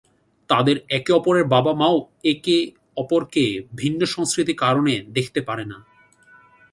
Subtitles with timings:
[0.49, 1.95] তাদের একে অপরের বাবা-মাও
[2.23, 2.57] একে
[2.97, 3.45] অপরকে
[3.75, 5.77] ভিন্ন সংস্কৃতির কারণে দেখতে পারেনা।